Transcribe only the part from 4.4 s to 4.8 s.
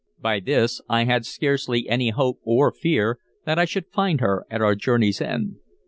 at our